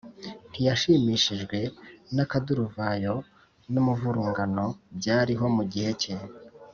ntiyashimishijwe 0.49 1.57
n’akaduruvayo 2.15 3.15
n’umuvurungano 3.73 4.65
byariho 4.97 5.45
mu 5.57 5.63
gihe 5.71 5.91
cye 6.01 6.13